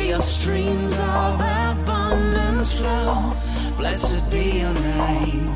[0.00, 3.34] Where your streams of abundance flow.
[3.76, 5.54] Blessed be your name.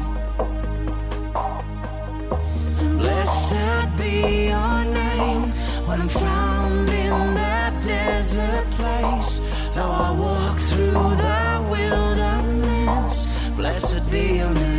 [2.98, 5.42] Blessed be your name
[5.86, 9.40] when I'm found in that desert place.
[9.74, 14.73] Though I walk through the wilderness, blessed be your name.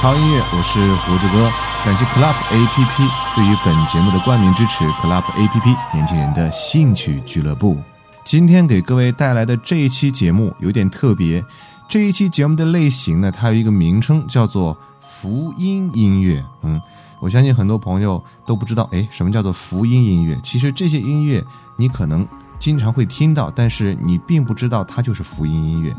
[0.00, 1.50] 潮音乐，我是胡子哥。
[1.84, 7.76] 感谢 Club APP 对于本节目的冠名支持，Club APP 年轻人的兴趣俱乐部。
[8.24, 11.44] 今天给各位带来的这一期节目有点特别，
[11.88, 16.44] 这一期节目的类型呢，它有一个名称叫做福音音乐。
[16.62, 16.80] 嗯，
[17.18, 20.38] 我相信很多朋友都不知道，哎，什么叫做福音音乐？
[20.44, 21.42] 其实这些音乐
[21.76, 22.24] 你可能
[22.60, 25.92] 经常会听到，但是你并不知道它就是福音音乐。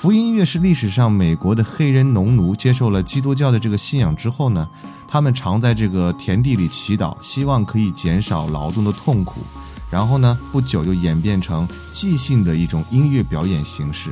[0.00, 4.66] 福音音乐是历史上美国的黑人农奴接受了基督教的这个信仰之后呢，
[5.06, 9.42] 他们常在这个田地里祈祷，希望可以减少劳动的痛苦。
[9.90, 14.08] 然后呢，不久就演变成即兴的一种音乐表演形式。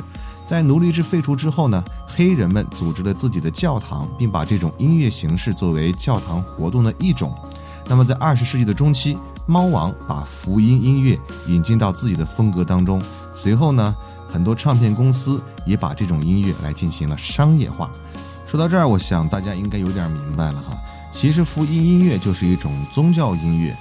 [0.47, 7.35] 在奴隶制废除之后呢，黑人们组织了自己的教堂，并把这种音乐形式作为教堂活动的一种。
[7.87, 13.03] 那么在二十世纪的中期，猫王把福音音乐引进到自己的风格当中。
[13.33, 13.97] 随后呢，
[14.29, 17.91] 很多唱片公司也把这种音乐来进行了商业化。
[18.47, 20.79] 说到这儿，我想大家应该有点明白了哈。
[21.11, 23.75] 其实福音音乐就是一种宗教音乐，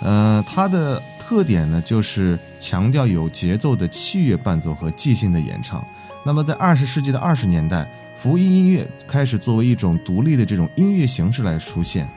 [0.00, 5.84] 呃，它的特点呢就是强调有节奏的器乐伴奏和即兴的演唱。
[6.24, 12.08] 那么在二十世纪的二十年代，福音音乐开始作为一种独立的这种音乐形式来出现。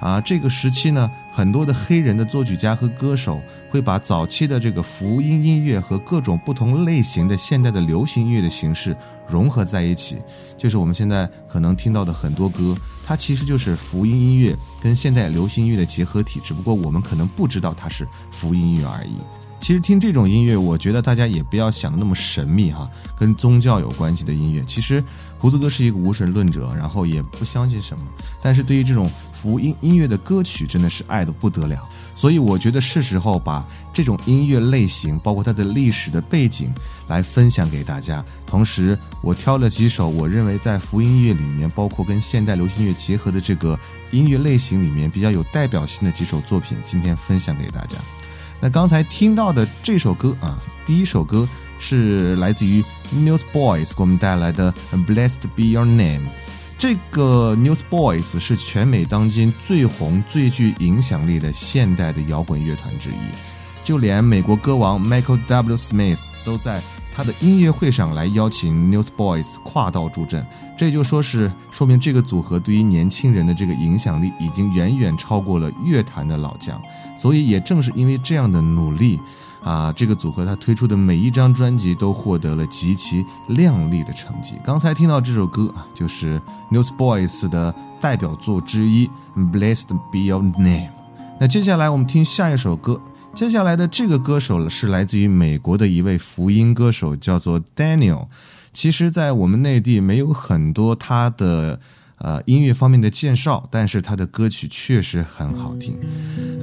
[0.00, 8.96] 啊，这个时期呢，很多的黑人的作曲家和歌手会把早期的这个福音音乐和各种不同类型的现代的流行音乐的形式
[9.26, 10.18] 融合在一起，
[10.56, 19.16] 就是我们现在可能听到的很多歌，它其实就是福音音乐跟现代流行音乐的结合体，只不过我们可能不知道它是福音音乐而已。
[19.60, 25.02] 其实听这种音乐，我觉得大家也不要想那么神秘哈，跟宗教有关系的音乐，其实
[25.36, 28.04] 胡子哥是一个无神论者，然后也不相信什么，
[28.40, 31.80] 但是对于这种福音音乐的歌曲，真的是爱的不得了。
[32.14, 36.72] 所以我觉得是时候把这种音乐类型，包括它的历史的背景，
[37.06, 38.24] 来分享给大家。
[38.44, 43.78] 同时，我挑了几首我认为在福音音乐里面，包括跟现代流行乐结合的这个
[44.10, 47.96] 音乐类型里面比较有代表性的几首作品，今天分享给大家。
[48.60, 51.48] 那刚才听到的这首歌啊，第一首歌
[51.78, 52.82] 是来自于
[53.14, 54.74] Newsboys 给我们带来的
[55.06, 56.26] 《Blessed Be Your Name》。
[56.78, 63.16] 这个 Newsboys 是全美当今最红、最具影响力的现代的摇滚乐团之一，
[63.82, 65.76] 就连美国歌王 Michael W.
[65.76, 66.80] Smith 都在
[67.12, 70.46] 他的音乐会上来邀请 Newsboys 跨道助阵。
[70.76, 76.80] 这就说是说明这个组合对于年轻人的这个影响力已经远远超过了乐坛的老将。
[77.16, 79.18] 所以也正是因为这样的努力，
[79.68, 84.54] 啊，这个组合他推出的每一张专辑都获得了极其亮丽的成绩。
[84.64, 86.40] 刚才听到这首歌啊，就是
[86.72, 89.06] Newsboys 的代表作之一
[89.52, 90.86] 《Blessed Be Your Name》。
[91.38, 92.98] 那接下来我们听下一首歌。
[93.34, 98.28] 接下来的这个歌手是来自于美国的一位福音歌手，叫做 Daniel。
[98.72, 101.78] 其实，在我们内地没有很多他的
[102.18, 105.96] 呃音乐方面的介绍，但是他的歌曲确实很好听。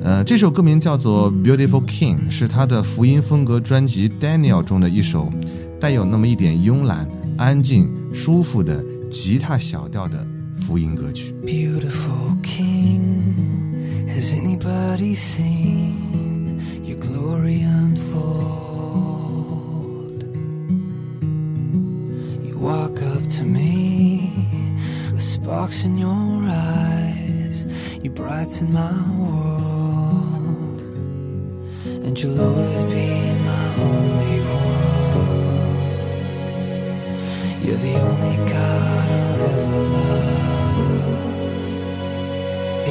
[0.04, 5.32] 呃，这首歌名叫做《Beautiful King》，是他的福音风格专辑《Daniel》中的一首
[5.80, 7.08] 带有那么一点慵懒、
[7.38, 10.26] 安静、舒服的吉他小调的
[10.66, 11.34] 福音歌曲。
[11.42, 13.34] Beautiful King,
[14.08, 18.66] has anybody seen your glory unfold?
[22.44, 24.30] You walk up to me
[25.16, 27.66] with sparks in your eyes,
[28.04, 30.82] you brighten my world,
[32.06, 34.76] and you'll always be my only one.
[37.64, 40.84] You're the only God I'll ever love.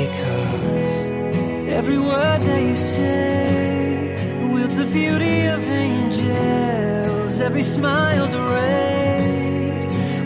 [0.01, 0.97] Because
[1.79, 7.39] every word that you say wields the beauty of angels.
[7.41, 8.94] Every smile's a raid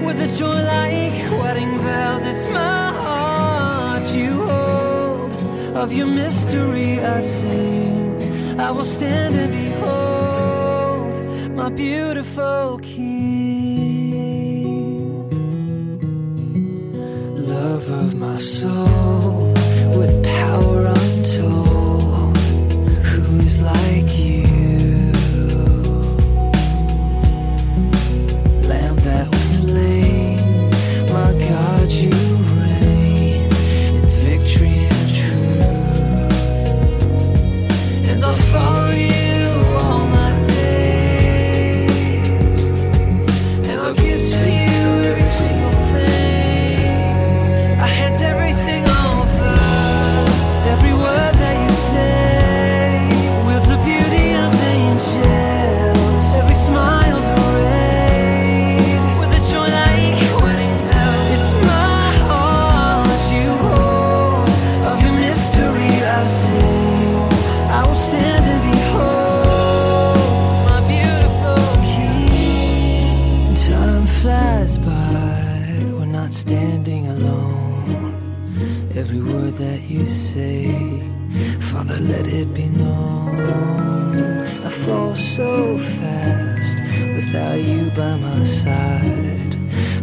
[0.09, 2.25] with a joy like wedding bells.
[2.25, 5.33] It's my heart you hold.
[5.83, 8.59] Of your mystery I sing.
[8.59, 11.15] I will stand and behold
[11.61, 13.49] my beautiful King
[17.53, 18.98] love of my soul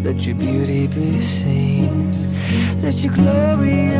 [0.05, 2.11] Let your beauty be seen.
[2.83, 3.95] Let your glory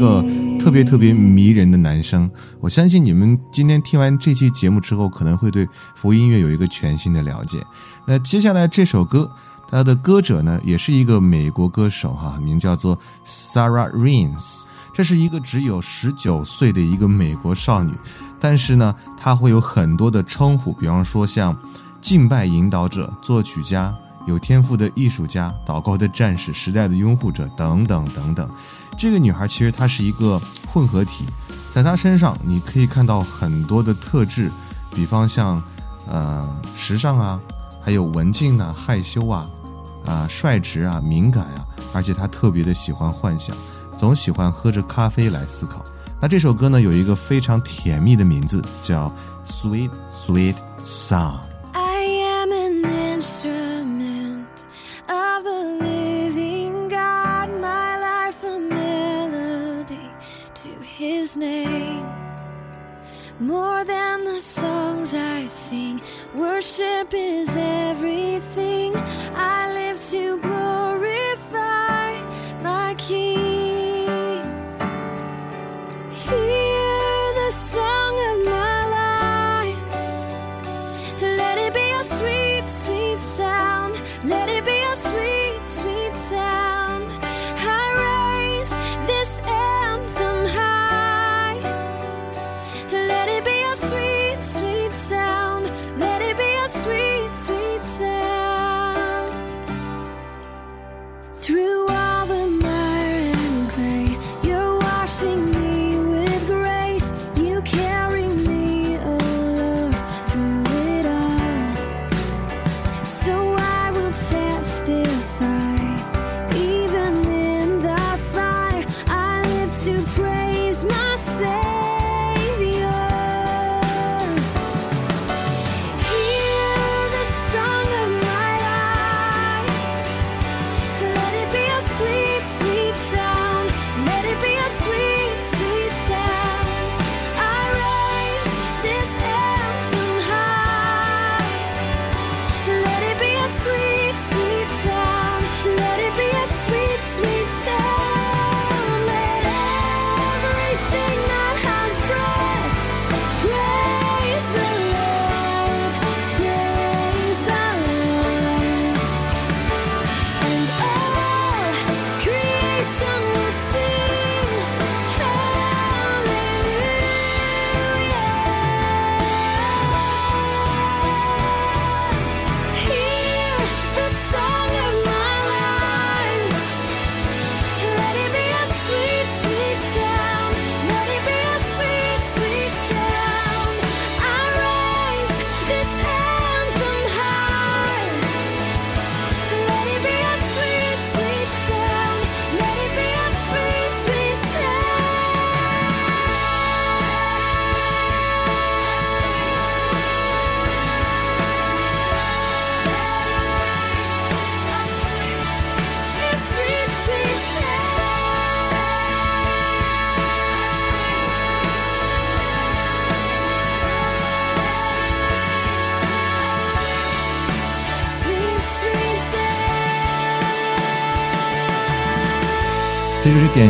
[0.00, 0.24] 个
[0.58, 2.28] 特别特别迷人的男生。
[2.58, 7.62] 我相信你们今天听完这期节目之后，可能会对福音乐有一个全新的了解。
[8.06, 9.30] 那接下来这首歌，
[9.68, 14.62] 它的歌者呢，也是一个美国歌手哈，名叫做 Sarah Reins。
[14.94, 17.92] 这是一个只有十九岁的一个美国少女，
[18.40, 21.56] 但是呢，她会有很多的称呼，比方说像
[22.00, 23.94] 敬拜引导者、作曲家、
[24.26, 28.50] 有天赋的艺术家、祷告的战士、时代的拥护者等等等等。
[29.00, 30.38] 这个女孩其实她是一个
[30.70, 31.24] 混合体，
[31.72, 34.52] 在她身上你可以看到很多的特质，
[34.94, 35.60] 比方像
[36.06, 37.40] 呃时尚啊，
[37.82, 39.48] 还有文静啊、害羞啊、
[40.04, 41.64] 啊、率直啊、敏感啊，
[41.94, 43.56] 而且她特别的喜欢幻想，
[43.98, 45.82] 总喜欢喝着咖啡来思考。
[46.20, 49.10] 那这首歌呢，有一个非常甜蜜的名字，叫
[49.50, 51.36] 《Sweet Sweet Song》。
[63.40, 66.02] More than the songs I sing,
[66.34, 68.92] worship is everything.
[69.34, 70.36] I live to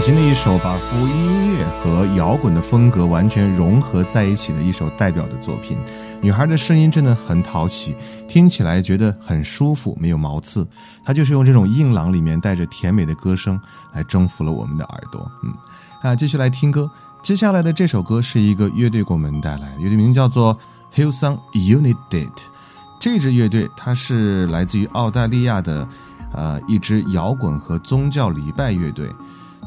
[0.01, 5.77] 典型的一首把福音音乐和摇滚的风格完全融合在一起的一首代表的作品。
[6.23, 7.95] 女孩的声音真的很讨喜，
[8.27, 10.67] 听起来觉得很舒服，没有毛刺。
[11.05, 13.61] 她就是用这种硬朗里面带着甜美的歌声
[13.93, 15.31] 来征服了我们的耳朵。
[15.45, 15.53] 嗯，
[16.01, 16.91] 啊，继续来听歌。
[17.23, 20.59] 接下来的这首歌是一个乐队给我们带来，乐队名叫做
[20.95, 22.31] Hillsong United。
[22.99, 25.87] 这支乐队它是来自于澳大利亚的，
[26.33, 29.07] 呃，一支摇滚和宗教礼拜乐队。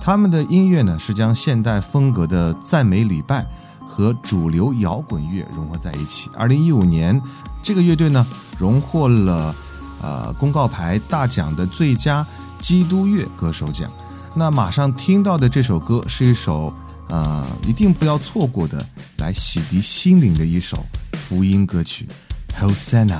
[0.01, 3.45] 他们的音乐呢是将现代风格的赞美礼拜
[3.87, 6.29] 和主流摇滚乐融合在一起。
[6.33, 7.21] 二零一五年，
[7.61, 8.25] 这个乐队呢
[8.57, 9.55] 荣获了
[10.01, 12.25] 呃公告牌大奖的最佳
[12.59, 13.89] 基督乐歌手奖。
[14.35, 16.73] 那马上听到的这首歌是一首
[17.09, 18.85] 呃一定不要错过的，
[19.19, 20.77] 来洗涤心灵的一首
[21.13, 22.07] 福音歌曲
[22.59, 23.19] 《Hosanna》。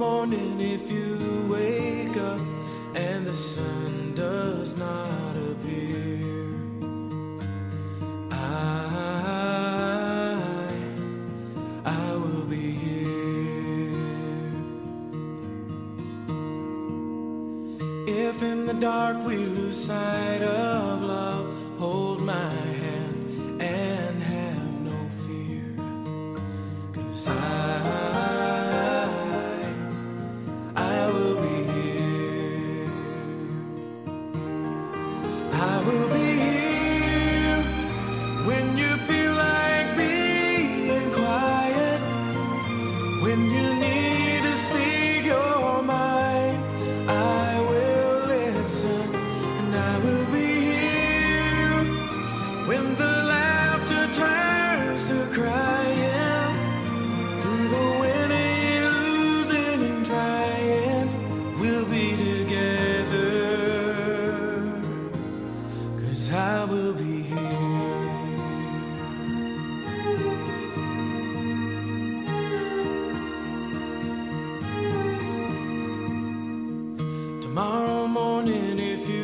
[0.00, 2.40] morning if you wake up
[2.94, 6.19] and the sun does not appear.
[77.60, 79.19] Tomorrow morning, if you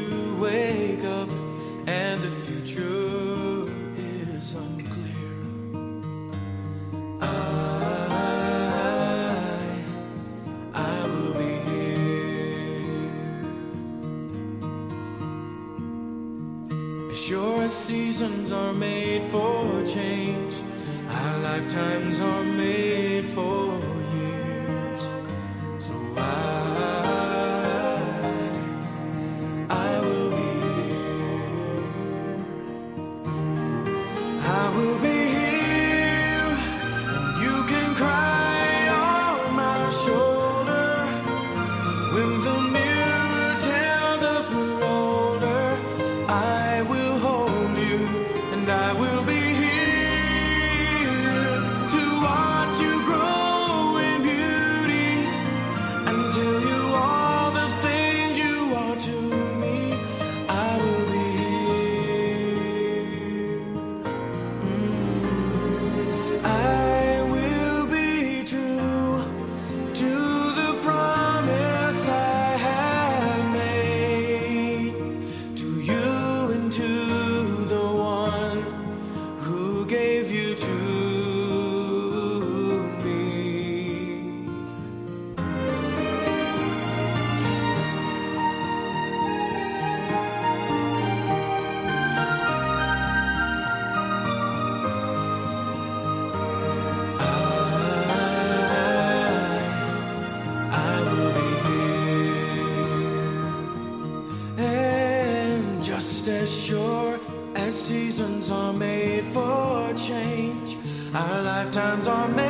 [111.76, 112.45] times are made.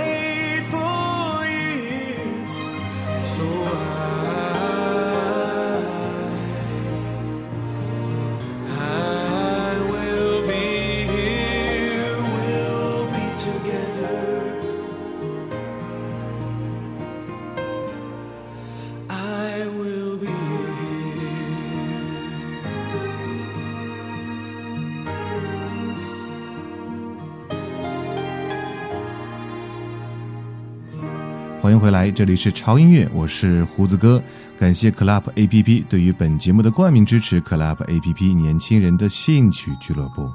[31.76, 34.22] 迎回来，这里是潮音乐，我是胡子哥。
[34.58, 40.32] 感谢 Club A P P 对于本节目的冠名支持，Club A P P 年轻人的兴趣俱乐部。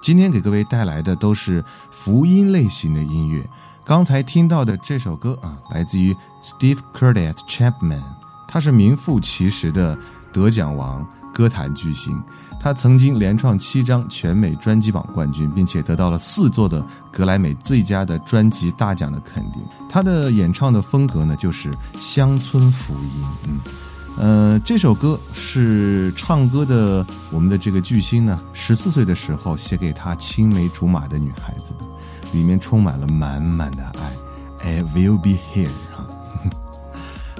[0.00, 3.42] 今天给各位带来的都是福音类型的音乐。
[3.84, 8.04] 刚才听到的这首歌啊，来自于 Steve Curtis Chapman，
[8.46, 9.98] 他是名副其实的
[10.32, 11.04] 得奖王、
[11.36, 12.18] 歌坛巨星。
[12.58, 19.62] 他曾经连创七张全美专辑榜冠军，并且得到了四座的格莱美最佳的专辑大奖的肯定。
[19.90, 21.70] 他的演唱的风格呢，就是
[22.00, 23.24] 乡村福音。
[23.46, 23.58] 嗯，
[24.54, 31.74] 呃，这首歌是唱歌的我们的这个巨星呢，十四岁的时候写给他青梅竹马的女孩子，
[32.32, 34.12] 里面充满了满满的爱。
[34.64, 35.70] I will be here。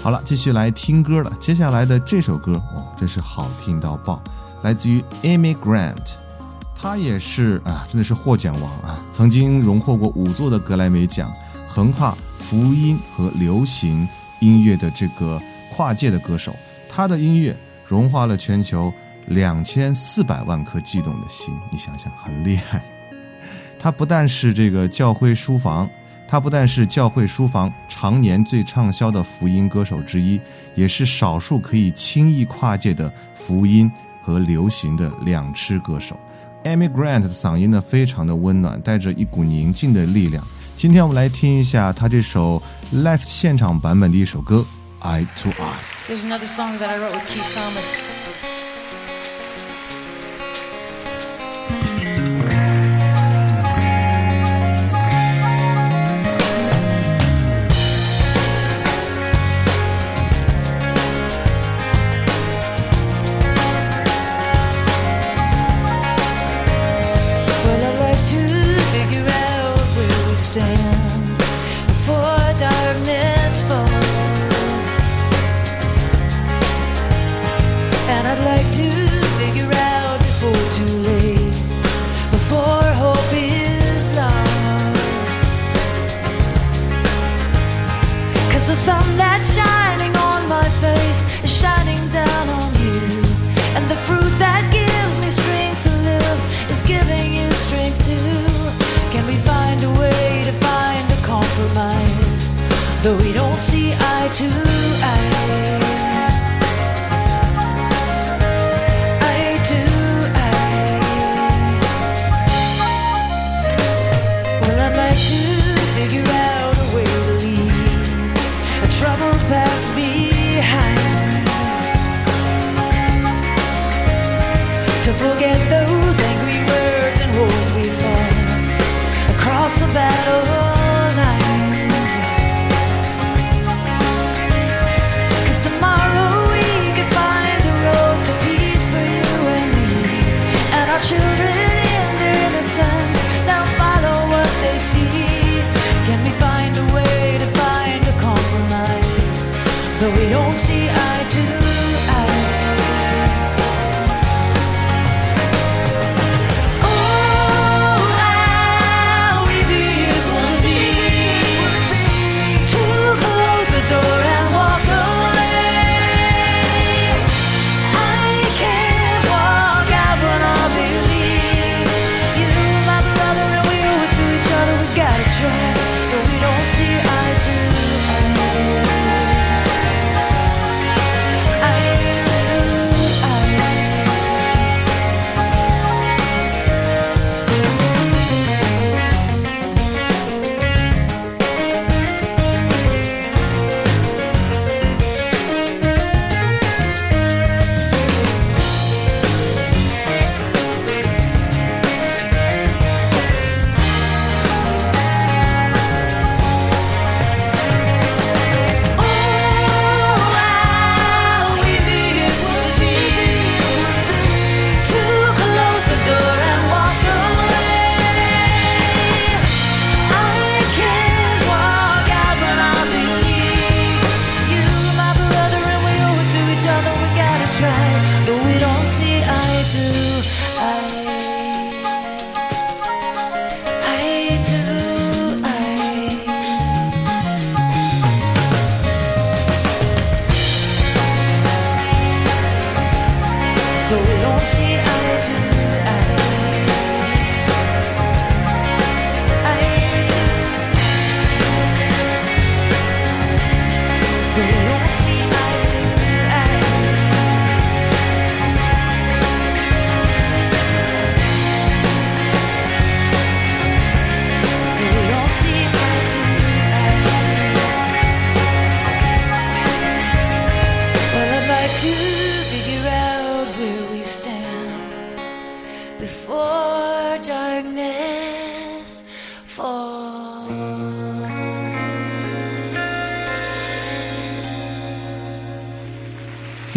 [0.06, 1.32] 好了，继续来听歌了。
[1.40, 4.22] 接下来的这首歌哦，真是好听到爆。
[4.62, 6.12] 来自于 Amy Grant，
[6.80, 11.28] 他也是啊，真的是获奖王啊，曾经荣获过五座的格莱美奖，
[11.66, 14.06] 横跨福音和流行
[14.38, 15.42] 音乐的这个
[15.74, 16.54] 跨界的歌手，
[16.88, 18.92] 他的音乐融化了全球
[19.26, 22.80] 两千四百万颗悸动的心，你想想很厉害。
[23.76, 25.90] 他不但是这个教会书房，
[26.28, 30.40] 他不但是教会书房常年最畅销的福音歌手之一，
[30.74, 33.90] 也是少数可以轻易跨界的福音。
[34.26, 36.18] 和流行的两栖歌手
[36.64, 40.42] ，Amy Grant 的嗓音呢非常的温暖，带着一股宁静的力量。
[40.76, 42.60] 今天我们来听一下他这首
[42.92, 44.66] Live 现场版本的一首歌
[45.06, 45.52] 《Eye to Eye》。
[46.12, 48.25] Here's another song that I wrote with Keith Thomas.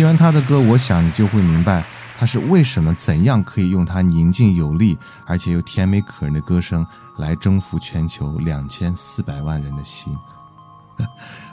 [0.09, 1.83] 完他的歌，我想你就会明白
[2.17, 6.83] 他是为什么怎样可以用他宁静有力而且又甜美可人的歌声
[7.17, 10.11] 来征服全球两千四百万人的心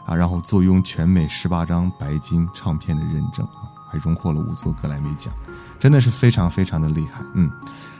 [0.07, 5.31] 啊，然后坐拥全美十八张白金唱片的认证啊，还荣获了五座格莱美奖，
[5.79, 7.21] 真的是非常非常的厉害。
[7.35, 7.51] 嗯，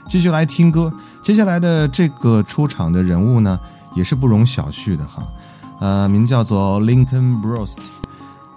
[0.09, 0.91] 继续来听歌，
[1.21, 3.59] 接下来的这个出场的人物呢，
[3.93, 5.27] 也是不容小觑的哈，
[5.79, 7.77] 呃，名叫做 Lincoln Brost。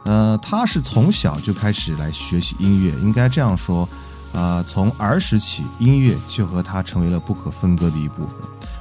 [0.05, 3.89] 呃，他是从小就开始来学习音乐，应该这样说，
[4.33, 8.35] 啊，从儿时起，音乐就和他成为了不可分割的一部分。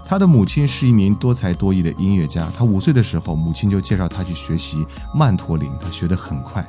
[0.05, 6.65] 他的母亲是一名多才多艺的音乐家，他五岁的时候，母亲就介绍他去学习曼陀林，他学得很快，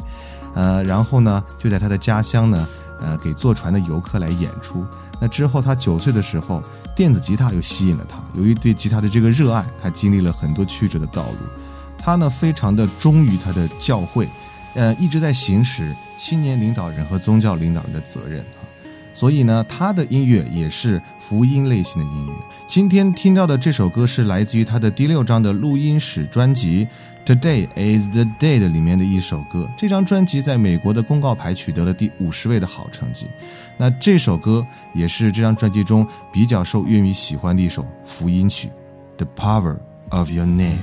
[0.55, 2.69] 呃，然后呢，就在他的家乡呢，
[3.01, 4.85] 呃，给坐船的游客来演出。
[5.21, 6.63] 那之后，他九岁的时候，
[6.95, 11.39] 电子吉他又吸引了他，由于对吉他的这个热爱，他经历了很多曲折的道路。
[11.99, 14.29] 他呢，非常的忠于他的教会。
[14.75, 18.63] 呃，一直在行使青年领导人和宗教领导人的责任啊，
[19.13, 22.35] 所以呢，他的音乐也是福音类型的音乐。
[22.67, 26.87] 今天听到的这首歌是来自于他的第六张的录音室专辑
[27.27, 29.69] 《Today Is the Day》的里面的一首歌。
[29.77, 33.27] 这张专辑在美国的公告牌取得了第五十位的好成绩。
[33.77, 34.64] 那这首歌
[34.95, 38.68] 也是这张专辑中比较受乐迷喜欢的一首福音曲，
[39.16, 39.79] 《The Power
[40.11, 40.79] of Your Name》。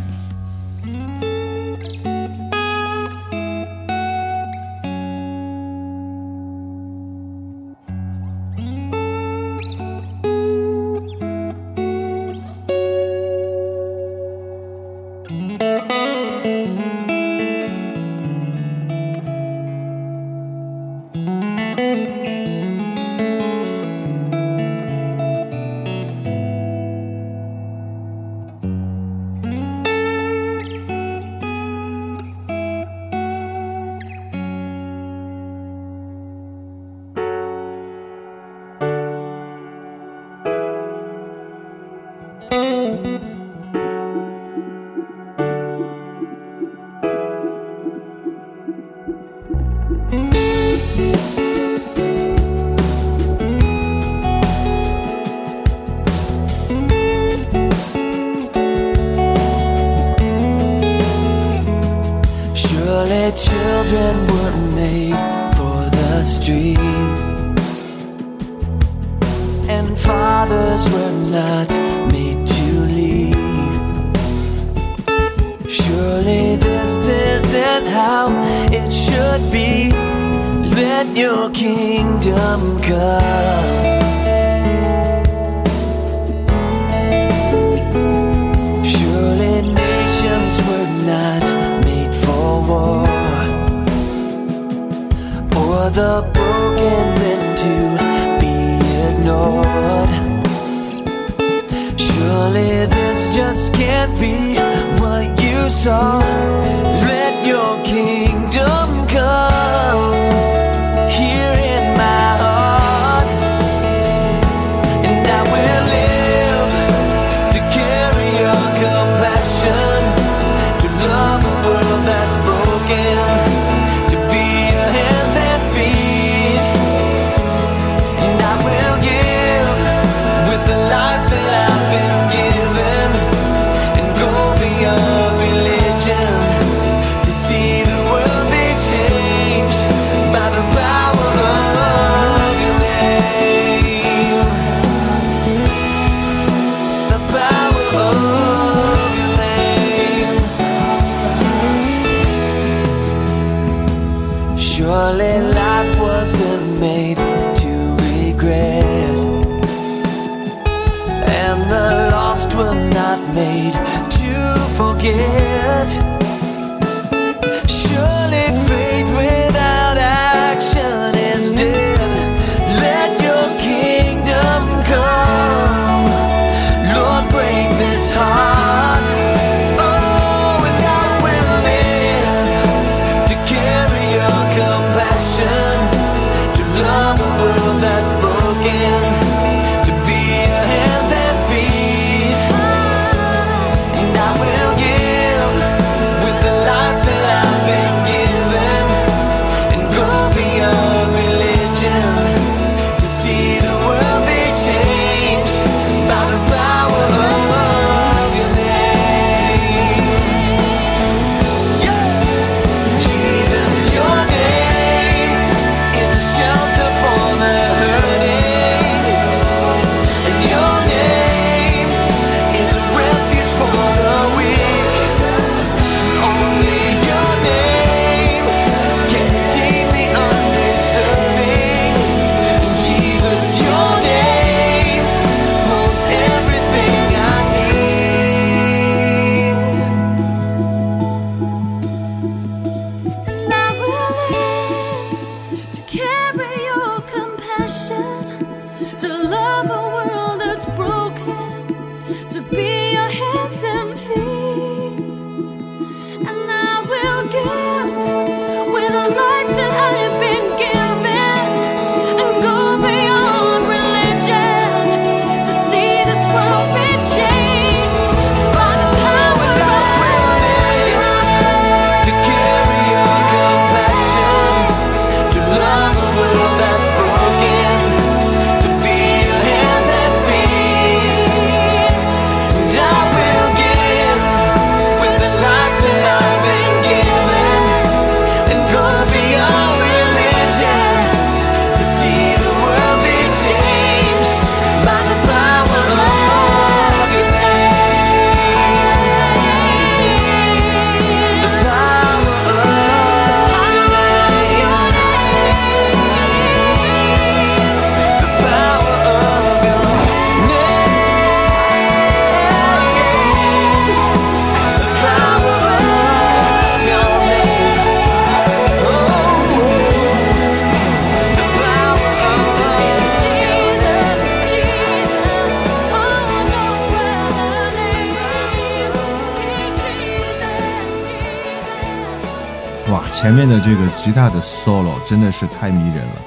[333.28, 336.22] 前面的这个吉他的 solo 真的是太迷人了，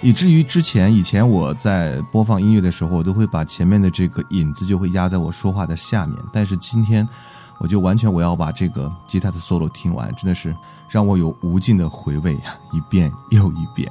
[0.00, 6.16] 以至于之前以前我在播放音乐的时候，我都会把前面的这个引子就会压在我说话的下面。
[6.32, 7.04] 但是今天，
[7.58, 10.54] 我就完全我要把这个吉他的 solo 听完，真的是
[10.88, 13.90] 让我有无尽的回味呀，一遍又一遍。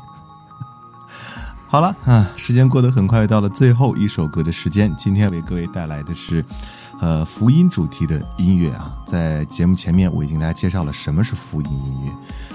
[1.68, 4.96] 好了啊，时间过得很快，到了最后一首歌的时间。
[4.98, 6.46] 今天为各位带来的是，
[7.00, 8.94] 呃，福音主题的音乐啊。
[9.06, 12.12] 在节目前面我已经给大家介绍了什么是福音音乐，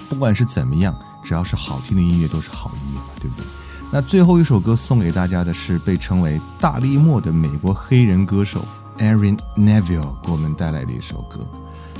[0.09, 3.45] 不管是怎么样，只要是好听的音乐都是好音乐嘛，对不对？
[3.90, 8.64] 那最后一首歌送给大家的是被称为大力莫的美国黑人歌手
[8.99, 11.47] Aaron Neville 给我们带来的一首歌。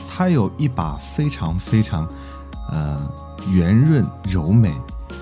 [0.09, 2.09] 他有一把非常非常，
[2.71, 3.01] 呃，
[3.53, 4.73] 圆润柔美，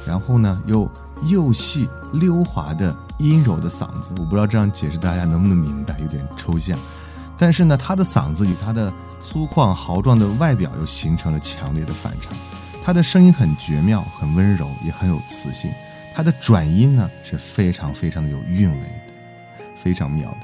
[0.06, 0.90] 然后呢又
[1.24, 6.78] 又细溜滑的阴柔的嗓子，我不知道这样解释大家能不能明白，有点抽象。
[7.42, 12.30] 但是呢，他的嗓子与他的粗犷豪壮的外表又形成了强烈的反差。
[12.84, 15.68] 他的声音很绝妙，很温柔，也很有磁性。
[16.14, 20.38] 他的转音呢是非常非常的有韵味的，非常妙的。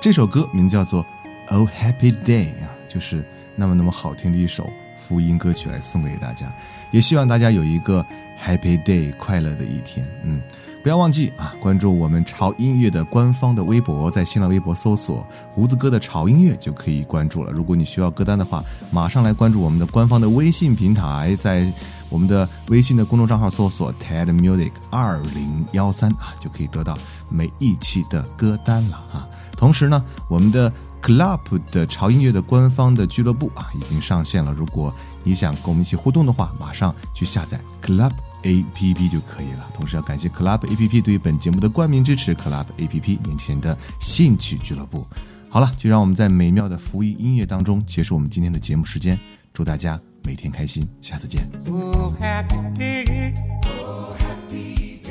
[0.00, 1.04] 这首歌名叫做
[1.54, 3.24] 《Oh Happy Day》啊，就是
[3.54, 4.68] 那么那么好听的一首
[5.06, 6.52] 福音歌曲，来送给大家。
[6.90, 8.04] 也希望大家有一个
[8.44, 10.06] Happy Day，快乐的一天。
[10.24, 10.40] 嗯，
[10.82, 17.52] 不要忘记啊，关注我们潮音乐的官方的微博，在新浪微博搜索“胡子哥的潮音乐”就可以关注了。
[17.52, 21.70] 如果你需要歌单的话，马上来关注我们的官方的微信平台，在
[22.08, 29.28] 我们的微信的公众账号搜索 “TED Music 二零幺三”啊，就可以得到每一期的歌单了啊。
[29.52, 30.72] 同时呢，我们的
[31.02, 34.52] Club 的潮音乐的官方的俱乐部啊，已经上线了。
[34.52, 38.10] 如果你想跟我们一起互动的话，马上去下载 Club
[38.42, 39.68] APP 就可以了。
[39.74, 45.06] 同时要感谢 Club APP 对于本节目的冠名支持，Club APP 年轻人的兴趣俱乐部。
[45.48, 49.18] 好了，就让我们在美妙的福音音乐当中结束我们今天的节目时间。
[49.52, 51.50] 祝大家每天开心，下次见。
[51.66, 53.34] Oh, happy day.
[53.82, 55.10] Oh, happy day.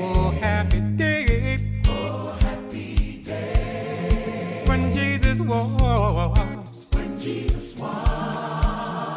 [0.00, 1.58] Oh, happy day.
[1.84, 4.64] Oh, happy day.
[4.66, 6.38] When Jesus was.
[6.92, 7.90] When Jesus was.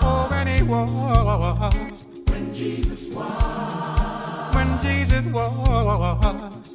[0.03, 2.02] Oh, when he was.
[2.53, 4.53] When Jesus was.
[4.53, 5.57] When Jesus was.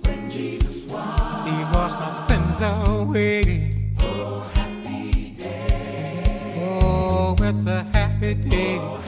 [0.03, 1.45] When Jesus was.
[1.47, 3.93] He washed my sins away.
[4.01, 6.69] Oh, happy day.
[6.83, 8.79] Oh, it's a happy day.
[8.81, 9.08] Oh,